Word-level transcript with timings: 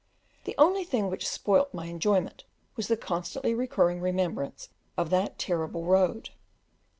The 0.45 0.55
only 0.57 0.83
thing 0.83 1.11
which 1.11 1.27
spoilt 1.27 1.75
my 1.75 1.85
enjoyment 1.85 2.43
was 2.75 2.87
the 2.87 2.97
constantly 2.97 3.53
recurring 3.53 4.01
remembrance 4.01 4.69
of 4.97 5.11
that 5.11 5.37
terrible 5.37 5.85
road. 5.85 6.31